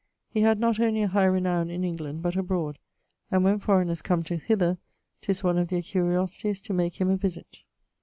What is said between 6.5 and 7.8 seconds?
to make him a visit.